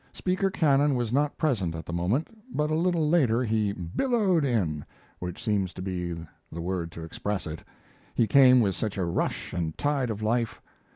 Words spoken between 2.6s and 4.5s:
a little later he "billowed"